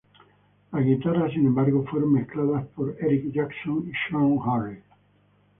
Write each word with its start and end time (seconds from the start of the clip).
Las 0.71 0.83
guitarras, 0.83 1.31
sin 1.31 1.45
embargo, 1.45 1.85
fueron 1.85 2.13
mezcladas 2.13 2.65
por 2.69 2.97
Eric 2.99 3.31
Jackson 3.33 3.87
y 3.87 3.91
Sean 4.09 4.23
Hurley. 4.33 4.79